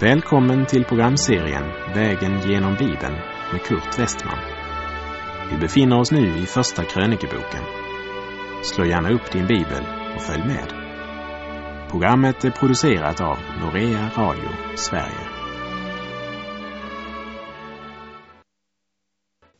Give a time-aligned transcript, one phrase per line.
[0.00, 1.64] Välkommen till programserien
[1.94, 3.14] Vägen genom Bibeln
[3.52, 4.38] med Kurt Westman.
[5.50, 7.62] Vi befinner oss nu i Första krönikeboken.
[8.62, 10.72] Slå gärna upp din bibel och följ med.
[11.90, 15.26] Programmet är producerat av Norea Radio Sverige.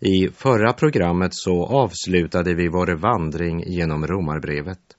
[0.01, 4.96] I förra programmet så avslutade vi vår vandring genom Romarbrevet.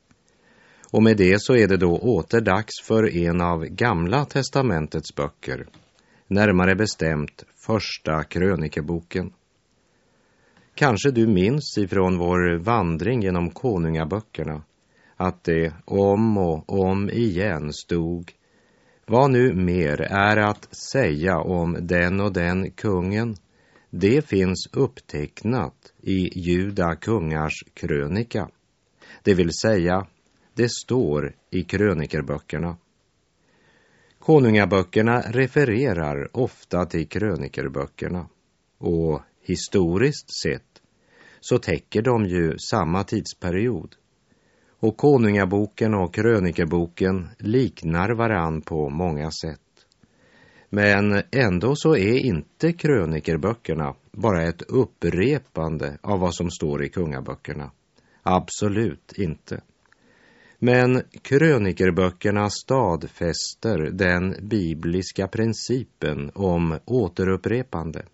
[0.92, 5.68] Och med det så är det då åter dags för en av Gamla testamentets böcker,
[6.28, 9.34] närmare bestämt Första krönikeboken.
[10.76, 14.64] Kanske du minns ifrån vår vandring genom konungaböckerna
[15.16, 18.32] att det om och om igen stod
[19.06, 23.36] vad nu mer är att säga om den och den kungen,
[23.90, 28.50] det finns upptecknat i Juda kungars krönika,
[29.24, 30.08] det vill säga
[30.58, 32.78] det står i krönikerböckerna.
[34.20, 38.28] Konungaböckerna refererar ofta till krönikerböckerna
[38.78, 40.82] och historiskt sett
[41.40, 43.96] så täcker de ju samma tidsperiod.
[44.80, 49.62] Och konungaboken och krönikerboken liknar varann på många sätt.
[50.70, 57.72] Men ändå så är inte krönikerböckerna bara ett upprepande av vad som står i kungaböckerna.
[58.24, 59.62] Absolut inte.
[60.60, 68.06] Men krönikerböckerna stadfäster den bibliska principen om återupprepande.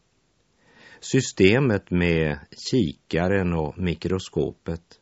[0.99, 2.39] Systemet med
[2.71, 4.99] kikaren och mikroskopet.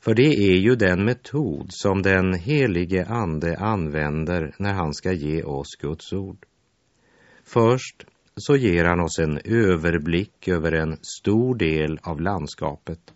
[0.00, 5.42] För det är ju den metod som den helige Ande använder när han ska ge
[5.42, 6.46] oss Guds ord.
[7.44, 13.14] Först så ger han oss en överblick över en stor del av landskapet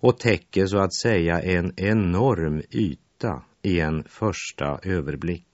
[0.00, 5.46] och täcker så att säga en enorm yta i en första överblick.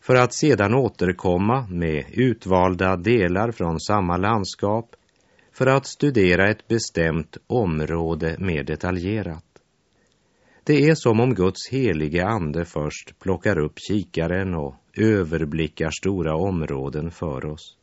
[0.00, 4.96] För att sedan återkomma med utvalda delar från samma landskap
[5.52, 9.44] för att studera ett bestämt område mer detaljerat.
[10.64, 17.10] Det är som om Guds helige ande först plockar upp kikaren och överblickar stora områden
[17.10, 17.76] för oss.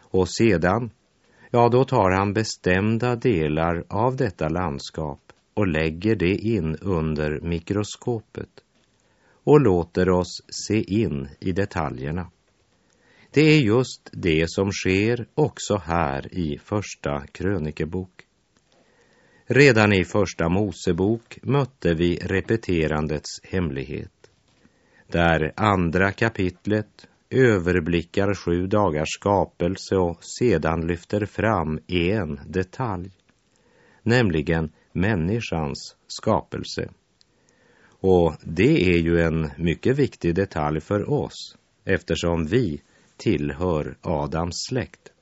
[0.00, 0.90] Och sedan
[1.54, 8.48] ja, då tar han bestämda delar av detta landskap och lägger det in under mikroskopet
[9.44, 12.30] och låter oss se in i detaljerna.
[13.30, 18.10] Det är just det som sker också här i Första krönikebok.
[19.46, 24.30] Redan i Första Mosebok mötte vi repeterandets hemlighet.
[25.06, 33.10] Där andra kapitlet överblickar sju dagars skapelse och sedan lyfter fram en detalj,
[34.02, 36.88] nämligen människans skapelse.
[38.00, 42.82] Och det är ju en mycket viktig detalj för oss eftersom vi
[43.16, 45.12] tillhör Adams släkt.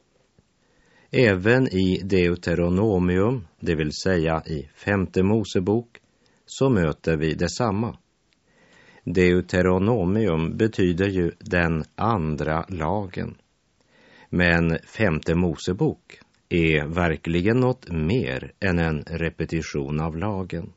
[1.11, 6.01] Även i Deuteronomium, det vill säga i femte Mosebok,
[6.47, 7.97] så möter vi detsamma.
[9.05, 13.35] Deuteronomium betyder ju den andra lagen.
[14.29, 20.73] Men femte Mosebok är verkligen något mer än en repetition av lagen.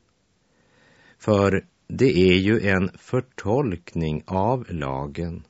[1.18, 5.44] För det är ju en förtolkning av lagen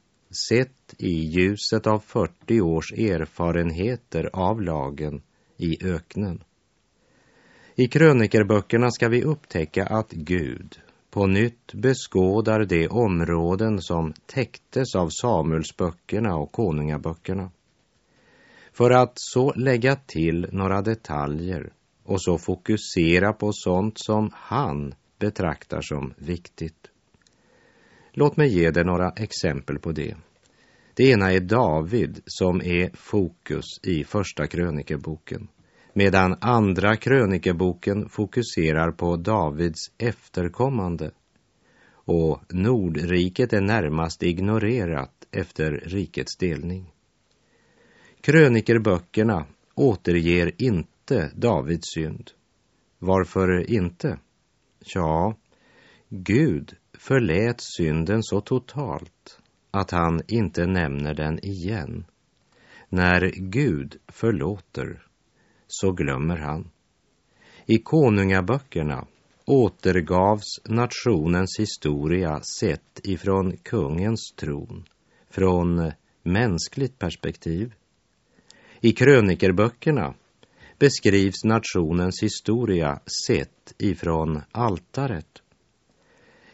[0.48, 5.22] sett i ljuset av 40 års erfarenheter av lagen
[5.56, 6.44] i öknen.
[7.74, 10.80] I krönikerböckerna ska vi upptäcka att Gud
[11.14, 17.50] på nytt beskådar de områden som täcktes av Samuelsböckerna och konungaböckerna.
[18.72, 21.72] För att så lägga till några detaljer
[22.04, 26.90] och så fokusera på sånt som han betraktar som viktigt.
[28.12, 30.16] Låt mig ge dig några exempel på det.
[30.94, 35.48] Det ena är David som är fokus i Första krönikeboken
[35.94, 41.10] medan andra krönikeboken fokuserar på Davids efterkommande
[42.06, 46.92] och Nordriket är närmast ignorerat efter rikets delning.
[48.20, 52.30] Krönikerböckerna återger inte Davids synd.
[52.98, 54.18] Varför inte?
[54.94, 55.36] Ja,
[56.08, 59.40] Gud förlät synden så totalt
[59.70, 62.04] att han inte nämner den igen.
[62.88, 65.03] När Gud förlåter
[65.80, 66.70] så glömmer han.
[67.66, 69.06] I konungaböckerna
[69.44, 74.84] återgavs nationens historia sett ifrån kungens tron,
[75.30, 75.92] från
[76.22, 77.74] mänskligt perspektiv.
[78.80, 80.14] I krönikerböckerna
[80.78, 85.42] beskrivs nationens historia sett ifrån altaret.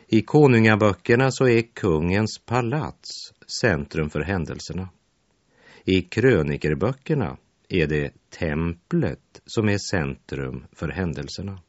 [0.07, 4.89] I konungaböckerna så är kungens palats centrum för händelserna.
[5.85, 7.37] I krönikerböckerna
[7.71, 11.61] är det templet som är centrum för händelserna.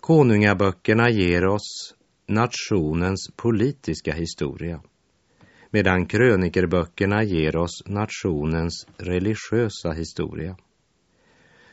[0.00, 1.94] Konungaböckerna ger oss
[2.26, 4.80] nationens politiska historia
[5.74, 10.56] medan krönikerböckerna ger oss nationens religiösa historia.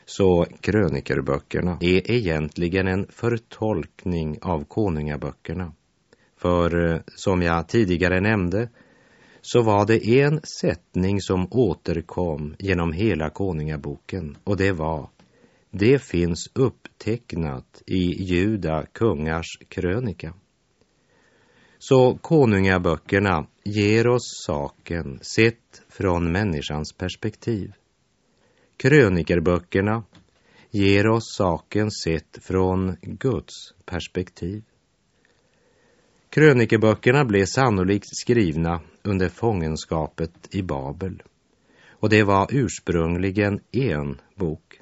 [0.04, 5.72] Så krönikerböckerna är egentligen en förtolkning av konungaböckerna.
[6.36, 8.68] För eh, som jag tidigare nämnde
[9.42, 15.10] så var det en sättning som återkom genom hela konungaboken och det var
[15.70, 20.34] det finns upptecknat i Juda kungars krönika.
[21.78, 27.72] Så konungaböckerna ger oss saken sett från människans perspektiv.
[28.76, 30.04] Krönikerböckerna
[30.70, 34.62] ger oss saken sett från Guds perspektiv.
[36.34, 41.22] Krönikeböckerna blev sannolikt skrivna under fångenskapet i Babel.
[41.90, 44.80] Och det var ursprungligen en bok.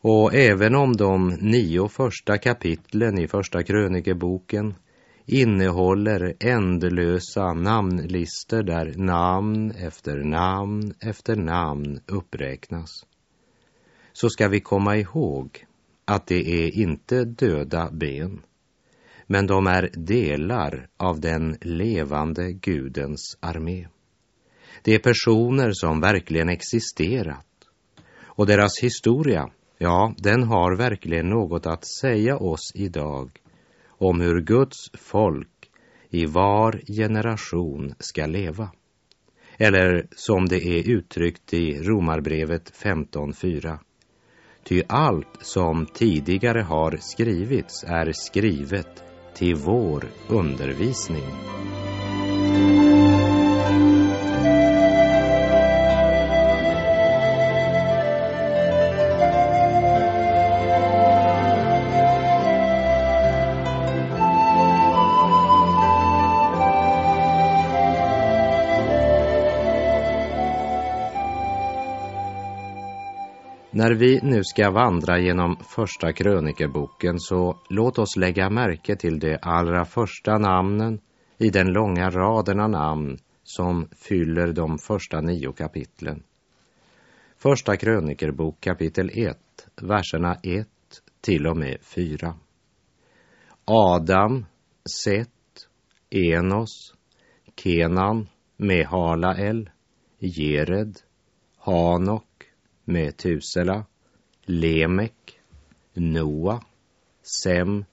[0.00, 4.74] Och även om de nio första kapitlen i Första krönikeboken
[5.24, 13.06] innehåller ändlösa namnlistor där namn efter namn efter namn uppräknas,
[14.12, 15.66] så ska vi komma ihåg
[16.04, 18.42] att det är inte döda ben,
[19.26, 23.86] men de är delar av den levande Gudens armé.
[24.82, 27.46] Det är personer som verkligen existerat
[28.24, 33.30] och deras historia, ja, den har verkligen något att säga oss idag
[33.88, 35.70] om hur Guds folk
[36.10, 38.70] i var generation ska leva.
[39.58, 43.78] Eller som det är uttryckt i Romarbrevet 15.4.
[44.64, 49.05] Ty allt som tidigare har skrivits är skrivet
[49.36, 51.24] till vår undervisning.
[73.86, 79.38] När vi nu ska vandra genom första krönikeboken så låt oss lägga märke till de
[79.42, 81.00] allra första namnen
[81.38, 86.22] i den långa raden av namn som fyller de första nio kapitlen.
[87.36, 89.38] Första krönikerbok kapitel 1,
[89.82, 90.68] verserna 1
[91.20, 92.34] till och med 4.
[93.64, 94.44] Adam,
[95.04, 95.68] Set,
[96.10, 96.94] Enos,
[97.56, 99.70] Kenan, Mehalael,
[100.18, 100.96] Jered,
[101.58, 102.25] Hanok,
[102.86, 103.84] Metusela,
[104.44, 105.40] Lemek,
[105.94, 106.60] Noa,
[107.22, 107.84] Sem,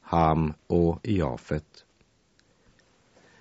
[0.00, 1.84] Ham och Jafet.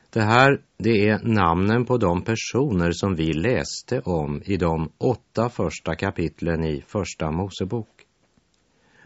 [0.10, 5.50] Det här, det är namnen på de personer som vi läste om i de åtta
[5.50, 8.06] första kapitlen i Första Mosebok.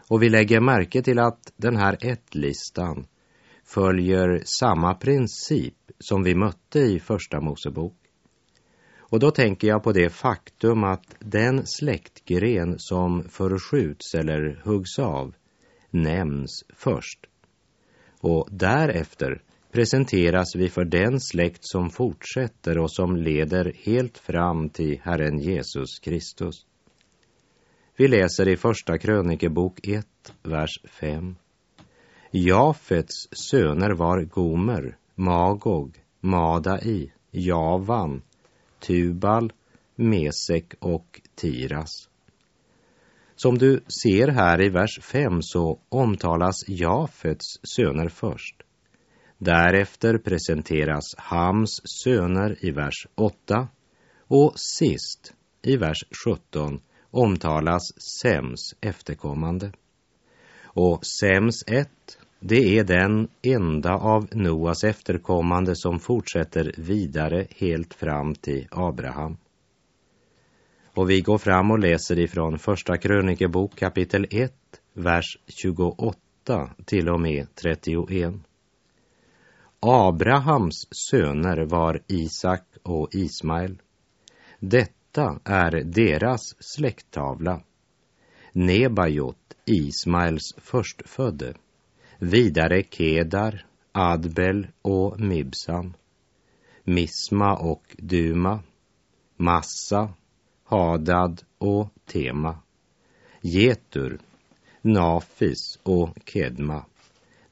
[0.08, 3.06] Och vi lägger märke till att den här ett-listan
[3.64, 7.94] följer samma princip som vi mötte i Första Mosebok.
[9.08, 15.34] Och då tänker jag på det faktum att den släktgren som förskjuts eller huggs av
[15.90, 17.26] nämns först.
[18.20, 19.42] Och därefter
[19.72, 25.98] presenteras vi för den släkt som fortsätter och som leder helt fram till Herren Jesus
[25.98, 26.66] Kristus.
[27.96, 30.06] Vi läser i Första krönikebok 1,
[30.42, 31.36] vers 5.
[32.30, 38.22] Jafets söner var Gomer, Magog, Madai, Javan,
[38.80, 39.52] Tubal,
[39.94, 42.08] Mesek och Tiras.
[43.36, 48.62] Som du ser här i vers 5 så omtalas Jafets söner först.
[49.38, 53.68] Därefter presenteras Hams söner i vers 8
[54.18, 56.80] och sist i vers 17
[57.10, 57.82] omtalas
[58.22, 59.72] Sems efterkommande.
[60.62, 68.34] Och Sems ett det är den enda av Noas efterkommande som fortsätter vidare helt fram
[68.34, 69.36] till Abraham.
[70.94, 74.52] Och vi går fram och läser ifrån Första krönikebok kapitel 1,
[74.92, 76.14] vers 28
[76.84, 78.34] till och med 31.
[79.80, 83.78] Abrahams söner var Isak och Ismael.
[84.60, 87.60] Detta är deras släkttavla.
[88.52, 91.54] Nebajot, Ismaels förstfödde
[92.18, 95.94] Vidare Kedar, Adbel och Mibsam,
[96.84, 98.62] Misma och Duma,
[99.36, 100.14] Massa,
[100.64, 102.58] Hadad och Tema,
[103.40, 104.18] Getur,
[104.82, 106.84] Nafis och Kedma,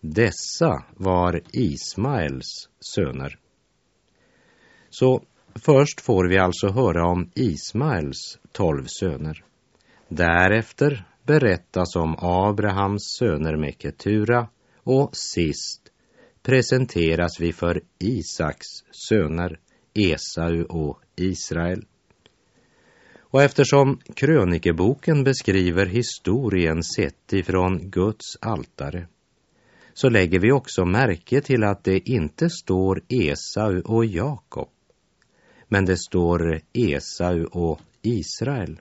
[0.00, 3.38] Dessa var Ismaels söner.
[4.90, 5.23] Så
[5.54, 9.44] först får vi alltså höra om Ismaels tolv söner.
[10.09, 15.81] Därefter berättas om Abrahams söner med Ketura och sist
[16.43, 18.66] presenteras vi för Isaks
[19.09, 19.59] söner
[19.95, 21.85] Esau och Israel.
[23.19, 29.07] Och eftersom krönikeboken beskriver historien sett ifrån Guds altare
[29.95, 34.69] så lägger vi också märke till att det inte står Esau och Jakob,
[35.69, 38.81] men det står Esau och Israel.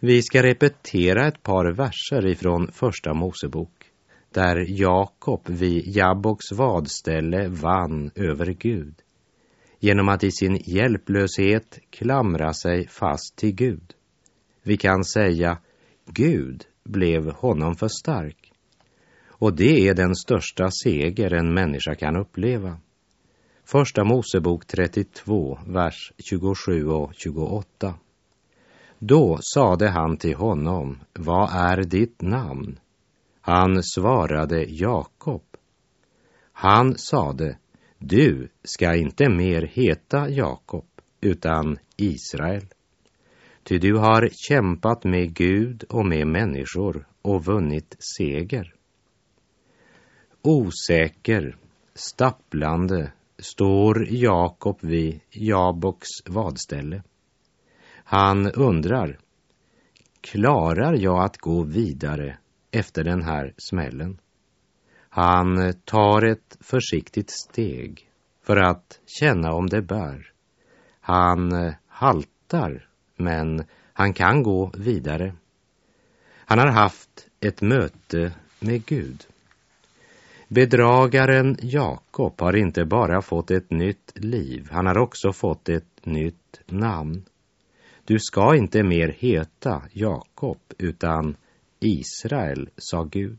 [0.00, 3.90] Vi ska repetera ett par verser ifrån Första Mosebok
[4.32, 8.94] där Jakob vid Jabboks vadställe vann över Gud
[9.80, 13.94] genom att i sin hjälplöshet klamra sig fast till Gud.
[14.62, 15.58] Vi kan säga
[16.06, 18.52] Gud blev honom för stark.
[19.26, 22.78] Och det är den största seger en människa kan uppleva.
[23.64, 27.94] Första Mosebok 32, vers 27 och 28.
[28.98, 32.78] Då sade han till honom, vad är ditt namn?
[33.40, 35.42] Han svarade Jakob.
[36.52, 37.58] Han sade,
[37.98, 40.86] du ska inte mer heta Jakob,
[41.20, 42.66] utan Israel.
[43.62, 48.74] Ty du har kämpat med Gud och med människor och vunnit seger.
[50.42, 51.56] Osäker,
[51.94, 57.02] stapplande står Jakob vid Jaboks vadställe.
[58.10, 59.18] Han undrar,
[60.20, 62.38] klarar jag att gå vidare
[62.70, 64.18] efter den här smällen?
[65.08, 68.10] Han tar ett försiktigt steg
[68.42, 70.32] för att känna om det bär.
[71.00, 75.34] Han haltar, men han kan gå vidare.
[76.36, 79.26] Han har haft ett möte med Gud.
[80.48, 86.60] Bedragaren Jakob har inte bara fått ett nytt liv, han har också fått ett nytt
[86.66, 87.24] namn.
[88.08, 91.36] Du ska inte mer heta Jakob, utan
[91.80, 93.38] Israel, sa Gud.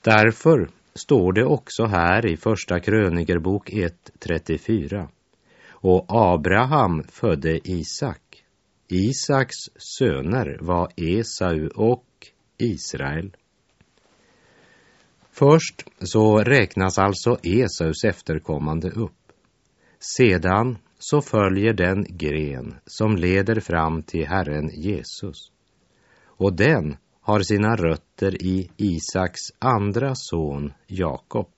[0.00, 5.08] Därför står det också här i Första krönikerbok 1.34.
[5.70, 8.44] Och Abraham födde Isak.
[8.88, 9.56] Isaks
[9.98, 12.06] söner var Esau och
[12.58, 13.36] Israel.
[15.30, 19.32] Först så räknas alltså Esaus efterkommande upp.
[20.16, 20.78] Sedan
[21.10, 25.52] så följer den gren som leder fram till Herren Jesus.
[26.24, 31.48] Och den har sina rötter i Isaks andra son Jakob,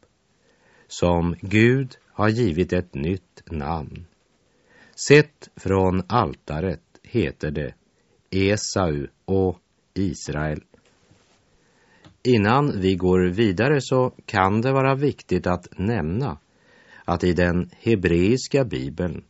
[0.87, 4.07] som Gud har givit ett nytt namn.
[5.09, 7.75] Sett från altaret heter det
[8.31, 9.59] Esau och
[9.95, 10.63] Israel.
[12.23, 16.39] Innan vi går vidare så kan det vara viktigt att nämna
[17.05, 19.25] att i den hebreiska bibeln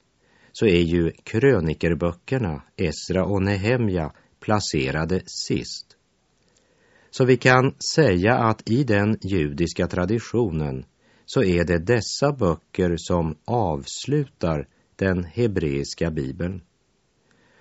[0.59, 5.97] så är ju krönikerböckerna Esra och Nehemja placerade sist.
[7.11, 10.85] Så vi kan säga att i den judiska traditionen
[11.27, 16.63] så är det dessa böcker som avslutar den hebreiska bibeln.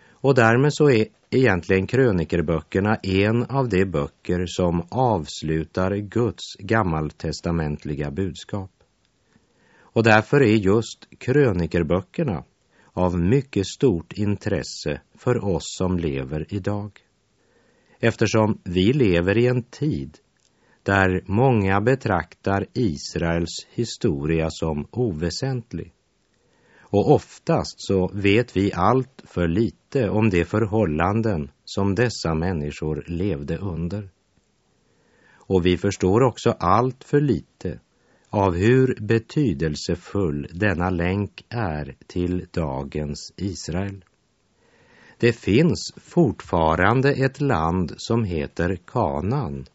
[0.09, 8.71] Och därmed så är egentligen krönikerböckerna en av de böcker som avslutar Guds gammaltestamentliga budskap.
[9.79, 12.43] Och därför är just krönikerböckerna
[12.95, 16.91] av mycket stort intresse för oss som lever idag
[17.99, 20.17] eftersom vi lever i en tid
[20.83, 25.93] där många betraktar Israels historia som oväsentlig.
[26.79, 33.57] Och oftast så vet vi allt för lite om de förhållanden som dessa människor levde
[33.57, 34.09] under.
[35.33, 37.79] Och vi förstår också allt för lite
[38.35, 44.05] av hur betydelsefull denna länk är till dagens Israel.
[45.17, 49.65] Det finns fortfarande ett land som heter Kanan,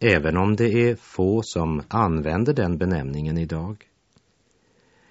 [0.00, 3.84] även om det är få som använder den benämningen idag.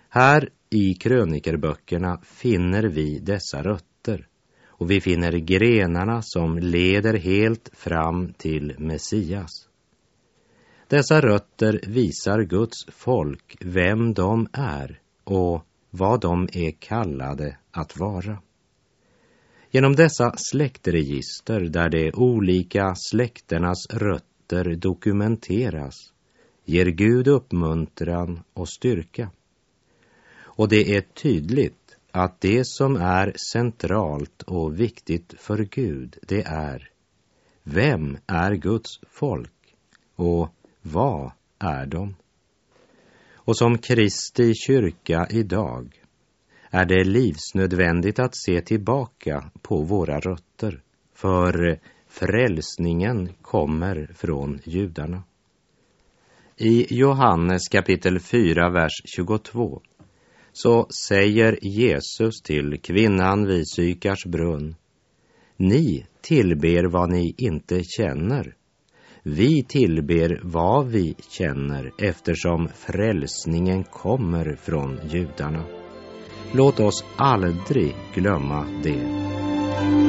[0.09, 4.27] Här i krönikerböckerna finner vi dessa rötter
[4.65, 9.68] och vi finner grenarna som leder helt fram till Messias.
[10.89, 18.41] Dessa rötter visar Guds folk vem de är och vad de är kallade att vara.
[19.71, 26.13] Genom dessa släktregister där de olika släkternas rötter dokumenteras
[26.65, 29.31] ger Gud uppmuntran och styrka.
[30.41, 36.89] Och det är tydligt att det som är centralt och viktigt för Gud, det är
[37.63, 39.75] vem är Guds folk
[40.15, 40.49] och
[40.81, 42.15] vad är de.
[43.33, 46.01] Och som Kristi kyrka idag
[46.69, 50.81] är det livsnödvändigt att se tillbaka på våra rötter,
[51.13, 55.23] för frälsningen kommer från judarna.
[56.57, 59.81] I Johannes kapitel 4, vers 22
[60.53, 64.75] så säger Jesus till kvinnan vid Sykars brunn
[65.57, 68.55] Ni tillber vad ni inte känner.
[69.23, 75.63] Vi tillber vad vi känner eftersom frälsningen kommer från judarna.
[76.51, 80.08] Låt oss aldrig glömma det.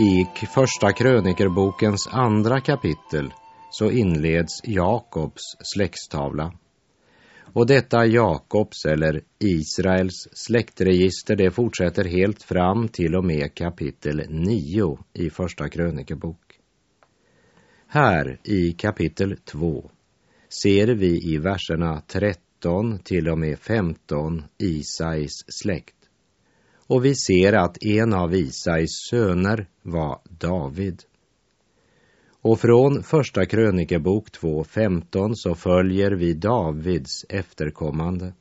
[0.00, 3.32] I Första krönikerbokens andra kapitel
[3.70, 5.42] så inleds Jakobs
[5.74, 6.52] släktstavla.
[7.52, 14.98] Och detta Jakobs eller Israels släktregister det fortsätter helt fram till och med kapitel 9
[15.12, 16.60] i Första krönikebok.
[17.86, 19.90] Här i kapitel 2
[20.62, 25.97] ser vi i verserna 13 till och med 15 Isais släkt.
[26.88, 31.02] Och vi ser att en av Isais söner var David.
[32.40, 38.32] Och från Första krönikebok 2.15 så följer vi Davids efterkommande.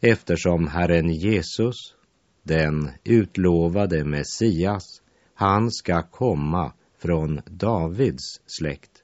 [0.00, 1.94] Eftersom Herren Jesus,
[2.42, 5.02] den utlovade Messias,
[5.34, 9.02] han ska komma från Davids släkt.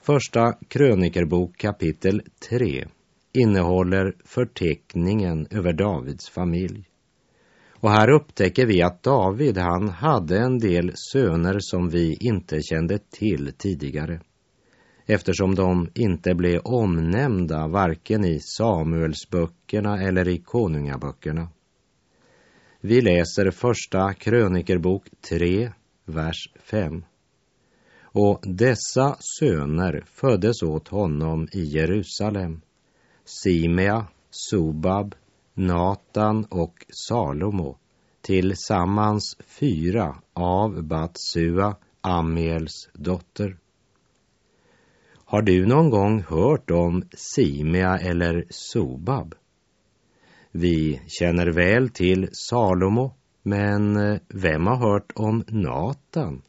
[0.00, 2.86] Första krönikerbok kapitel 3
[3.32, 6.84] innehåller förteckningen över Davids familj.
[7.80, 12.98] Och här upptäcker vi att David, han hade en del söner som vi inte kände
[12.98, 14.20] till tidigare.
[15.06, 21.48] Eftersom de inte blev omnämnda varken i Samuelsböckerna eller i Konungaböckerna.
[22.80, 25.72] Vi läser första krönikerbok 3,
[26.04, 27.04] vers 5.
[28.02, 32.60] Och dessa söner föddes åt honom i Jerusalem.
[33.24, 35.14] Simea, Sobab,
[35.58, 37.78] Natan och Salomo,
[38.20, 43.56] tillsammans fyra av Batsua, Amiels dotter.
[45.24, 49.34] Har du någon gång hört om Simea eller Sobab?
[50.50, 56.42] Vi känner väl till Salomo, men eh, vem har hört om Natan?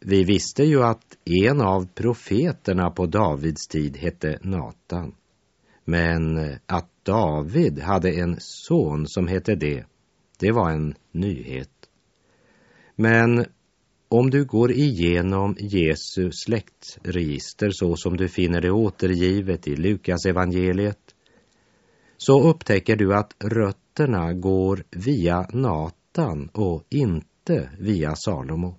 [0.00, 5.14] Vi visste ju att en av profeterna på Davids tid hette Natan.
[5.84, 9.84] Men eh, att David hade en son som hette det,
[10.38, 11.70] det var en nyhet.
[12.96, 13.46] Men
[14.08, 21.14] om du går igenom Jesu släktregister så som du finner det återgivet i Lukas evangeliet
[22.16, 28.78] så upptäcker du att rötterna går via Natan och inte via Salomo.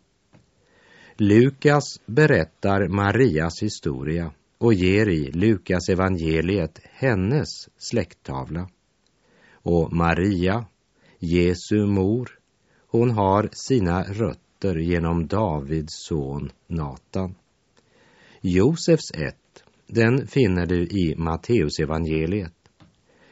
[1.18, 8.70] Lukas berättar Marias historia och ger i Lukas evangeliet hennes släkttavla.
[9.54, 10.66] Och Maria,
[11.20, 12.40] Jesu mor,
[12.88, 17.36] hon har sina rötter genom Davids son Natan.
[18.42, 22.54] Josefs ett, den finner du i Matteus evangeliet.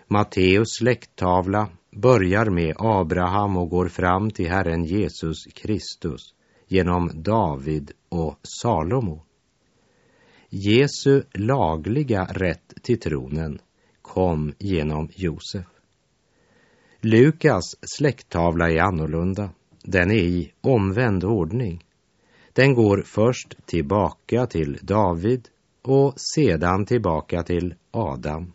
[0.07, 6.21] Matteus släkttavla börjar med Abraham och går fram till Herren Jesus Kristus
[6.67, 9.24] genom David och Salomo.
[10.57, 13.59] Jesu lagliga rätt till tronen
[14.01, 15.65] kom genom Josef.
[17.01, 19.49] Lukas släkttavla är annorlunda.
[19.83, 21.85] Den är i omvänd ordning.
[22.53, 25.47] Den går först tillbaka till David
[25.81, 28.53] och sedan tillbaka till Adam.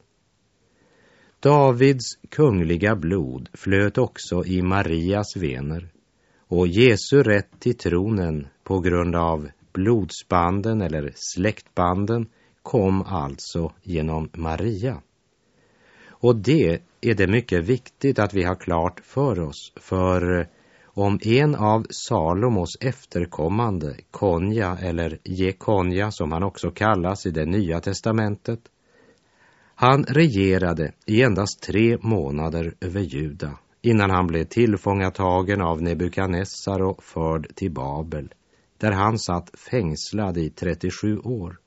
[1.41, 5.89] Davids kungliga blod flöt också i Marias vener
[6.49, 12.27] och Jesu rätt till tronen på grund av blodsbanden eller släktbanden
[12.63, 15.03] kom alltså genom Maria.
[16.09, 20.47] Och det är det mycket viktigt att vi har klart för oss, för eh,
[20.85, 27.81] om en av Salomos efterkommande, Konja eller Jekonja som han också kallas i det nya
[27.81, 28.61] testamentet,
[29.75, 37.03] han regerade i endast tre månader över Juda innan han blev tillfångatagen av Nebukadnessar och
[37.03, 38.35] förd till Babel
[38.81, 41.59] där han satt fängslad i 37 år.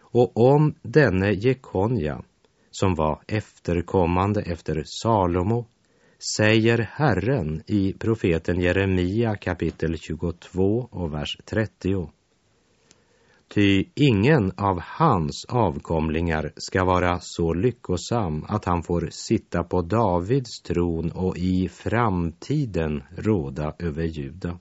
[0.00, 2.22] Och om denne Jekonja,
[2.70, 5.66] som var efterkommande efter Salomo,
[6.36, 12.10] säger Herren i profeten Jeremia kapitel 22 och vers 30.
[13.48, 20.62] Ty ingen av hans avkomlingar ska vara så lyckosam att han får sitta på Davids
[20.62, 24.58] tron och i framtiden råda över Juda.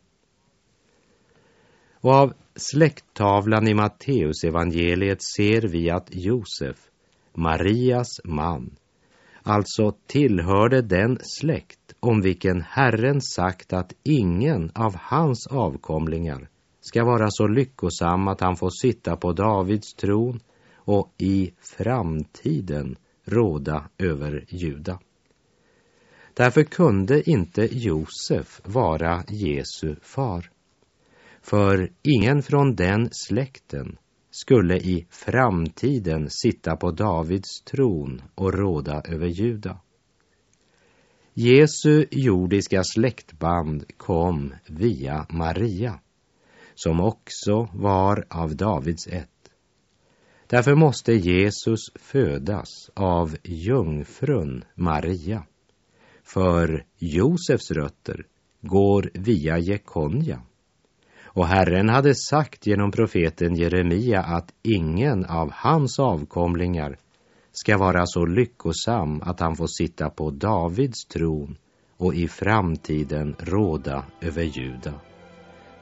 [2.07, 6.77] Och av släkttavlan i Matteusevangeliet ser vi att Josef,
[7.33, 8.75] Marias man,
[9.43, 16.49] alltså tillhörde den släkt om vilken Herren sagt att ingen av hans avkomlingar
[16.81, 20.39] ska vara så lyckosam att han får sitta på Davids tron
[20.75, 24.99] och i framtiden råda över Juda.
[26.33, 30.56] Därför kunde inte Josef vara Jesu far.
[31.49, 33.97] För ingen från den släkten
[34.31, 39.79] skulle i framtiden sitta på Davids tron och råda över Juda.
[41.33, 45.99] Jesu jordiska släktband kom via Maria,
[46.75, 49.51] som också var av Davids ett.
[50.47, 55.43] Därför måste Jesus födas av jungfrun Maria.
[56.23, 58.25] För Josefs rötter
[58.61, 60.41] går via Jekonja
[61.37, 66.97] och Herren hade sagt genom profeten Jeremia att ingen av hans avkomlingar
[67.51, 71.57] ska vara så lyckosam att han får sitta på Davids tron
[71.97, 74.93] och i framtiden råda över Juda.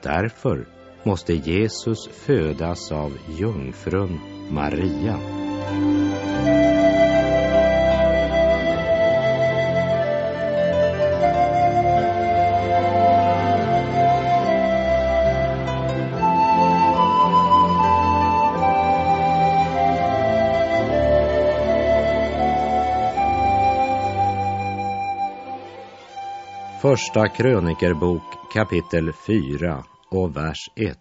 [0.04, 0.68] Därför
[1.04, 5.45] måste Jesus födas av jungfrun Maria.
[26.86, 30.98] Första krönikerbok kapitel 4 och vers 1.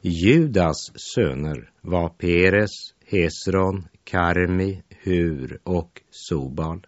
[0.00, 0.76] Judas
[1.14, 2.70] söner var Peres,
[3.06, 6.86] Hesron, Karmi, Hur och Sobal.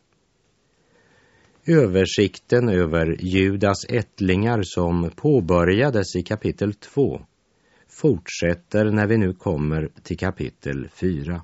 [1.67, 7.21] Översikten över Judas ättlingar som påbörjades i kapitel 2
[7.89, 11.43] fortsätter när vi nu kommer till kapitel 4.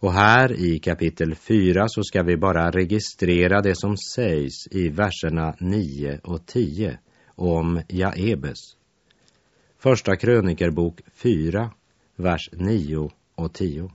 [0.00, 5.54] Och här i kapitel 4 så ska vi bara registrera det som sägs i verserna
[5.60, 6.98] 9 och 10
[7.34, 8.58] om Jaebes.
[9.78, 11.70] Första krönikerbok 4,
[12.16, 13.90] vers 9 och 10.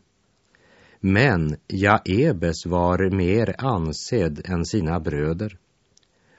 [1.00, 5.58] Men Jaebes var mer ansedd än sina bröder.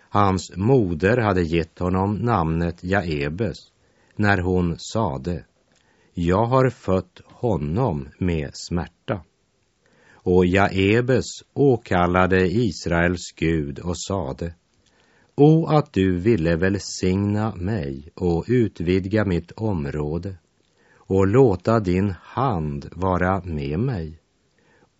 [0.09, 3.57] Hans moder hade gett honom namnet Jaebes
[4.17, 5.45] när hon sade
[6.15, 8.96] Jag har fött honom med smärta.
[10.29, 14.55] Och Jaebes åkallade Israels Gud och sade
[15.35, 20.37] O att du ville välsigna mig och utvidga mitt område
[20.95, 24.21] och låta din hand vara med mig.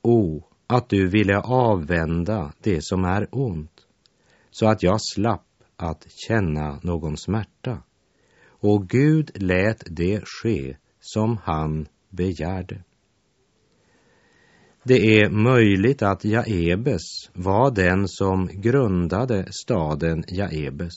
[0.03, 3.87] O att du ville avvända det som är ont
[4.51, 7.83] så att jag slapp att känna någon smärta.
[8.47, 12.86] Och Gud lät det ske som han begärde.
[14.89, 20.93] Det är möjligt att Jaebes var den som grundade staden Jaebes.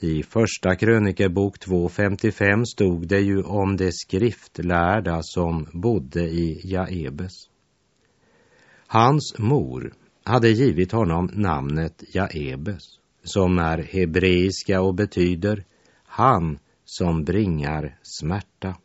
[0.00, 7.32] I Första krönikebok 2.55 stod det ju om de skriftlärda som bodde i Jaebes.
[8.86, 9.92] Hans mor
[10.24, 12.82] hade givit honom namnet Jaebes,
[13.24, 15.64] som är hebreiska och betyder
[16.04, 18.76] han som bringar smärta.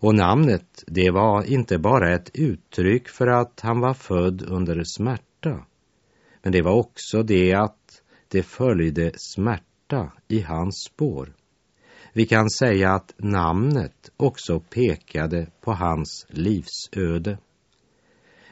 [0.00, 5.66] Och namnet, det var inte bara ett uttryck för att han var född under smärta,
[6.42, 11.32] men det var också det att det följde smärta i hans spår.
[12.12, 17.38] Vi kan säga att namnet också pekade på hans livsöde.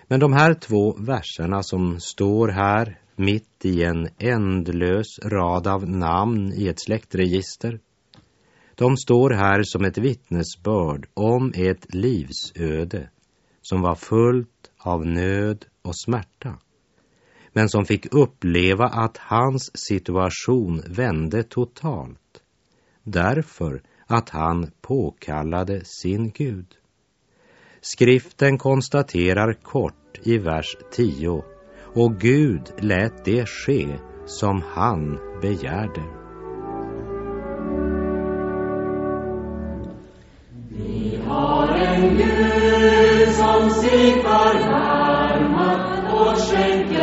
[0.06, 6.52] Men de här två verserna som står här mitt i en ändlös rad av namn
[6.52, 7.80] i ett släktregister
[8.79, 13.11] de står här som ett vittnesbörd om ett livsöde
[13.62, 16.59] som var fullt av nöd och smärta,
[17.53, 22.43] men som fick uppleva att hans situation vände totalt
[23.03, 26.77] därför att han påkallade sin Gud.
[27.81, 31.45] Skriften konstaterar kort i vers 10
[31.95, 36.28] och Gud lät det ske som han begärde.
[42.00, 45.78] Gud som sig förbarmar
[46.14, 46.97] och skänker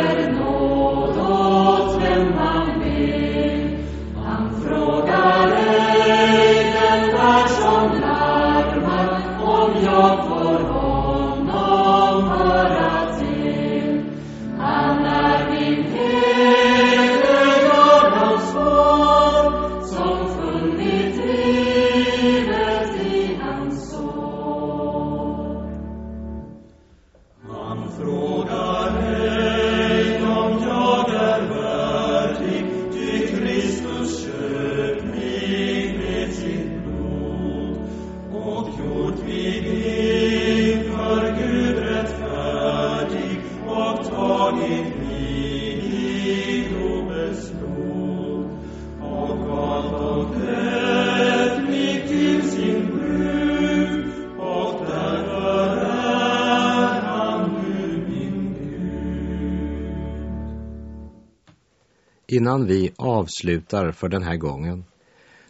[62.36, 64.84] Innan vi avslutar för den här gången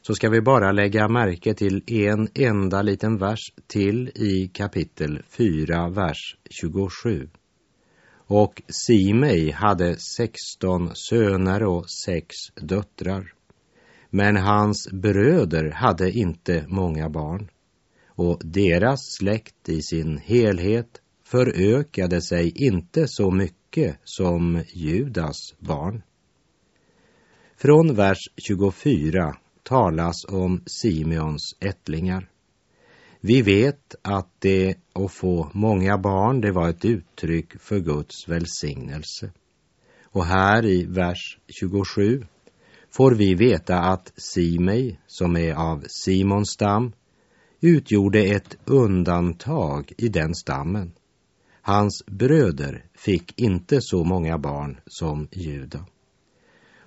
[0.02, 5.88] så ska vi bara lägga märke till en enda liten vers till i kapitel 4,
[5.88, 7.28] vers 27.
[8.26, 13.32] Och Simei hade 16 söner och sex döttrar.
[14.10, 17.50] Men hans bröder hade inte många barn
[18.06, 26.02] och deras släkt i sin helhet förökade sig inte så mycket som Judas barn.
[27.58, 32.28] Från vers 24 talas om Simeons ättlingar.
[33.20, 39.32] Vi vet att det att få många barn, det var ett uttryck för Guds välsignelse.
[40.04, 42.26] Och här i vers 27
[42.90, 46.92] får vi veta att Simei, som är av Simons stam,
[47.60, 50.92] utgjorde ett undantag i den stammen.
[51.62, 55.86] Hans bröder fick inte så många barn som Juda.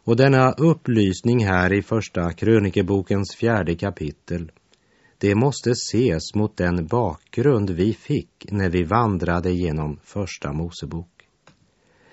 [0.03, 4.51] Och denna upplysning här i första krönikebokens fjärde kapitel,
[5.17, 11.27] det måste ses mot den bakgrund vi fick när vi vandrade genom första Mosebok.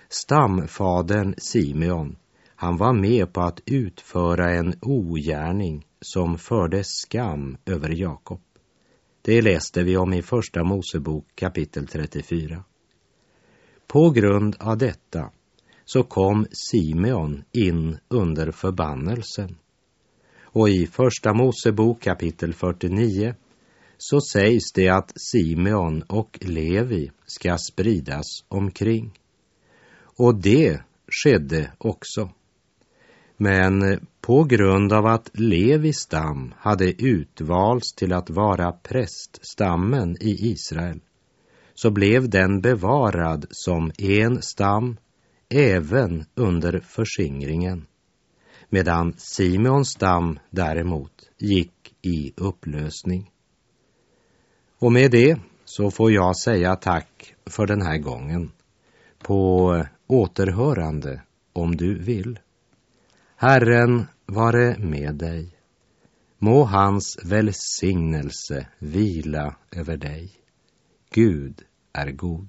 [0.08, 2.16] Stamfadern Simeon,
[2.56, 8.40] han var med på att utföra en ogärning som förde skam över Jakob.
[9.22, 12.64] Det läste vi om i Första Mosebok kapitel 34.
[13.86, 15.30] På grund av detta
[15.86, 19.56] så kom Simeon in under förbannelsen.
[20.42, 23.34] Och i Första Mosebok kapitel 49
[23.98, 29.18] så sägs det att Simeon och Levi ska spridas omkring.
[30.18, 32.30] Och det skedde också.
[33.36, 41.00] Men på grund av att Levis stam hade utvalts till att vara präststammen i Israel
[41.74, 44.96] så blev den bevarad som en stam
[45.48, 47.86] även under förskingringen
[48.68, 53.30] medan Simeons stam däremot gick i upplösning.
[54.78, 58.52] Och med det så får jag säga tack för den här gången.
[59.18, 62.38] På återhörande om du vill.
[63.36, 65.56] Herren vare med dig.
[66.38, 70.32] Må hans välsignelse vila över dig.
[71.10, 72.48] Gud är god.